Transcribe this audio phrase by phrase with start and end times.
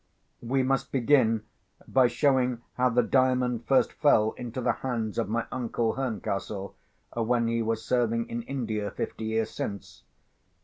[0.41, 1.43] We must begin
[1.87, 6.73] by showing how the Diamond first fell into the hands of my uncle Herncastle,
[7.13, 10.01] when he was serving in India fifty years since.